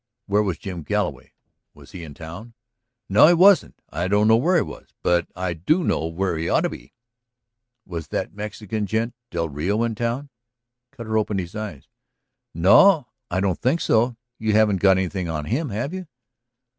[0.25, 1.33] "Where was Jim Galloway?
[1.75, 2.55] Was he in town?"
[3.07, 3.79] "No, he wasn't.
[3.91, 4.95] I don't know where he was.
[5.03, 6.95] But I do know where he ought to be...."
[7.85, 10.29] "Was that Mexican gent, del Rio, in town?"
[10.89, 11.87] Cutter opened his eyes.
[12.51, 13.09] "No.
[13.29, 14.17] I don't think so.
[14.39, 16.07] You haven't got anything on him, have you?"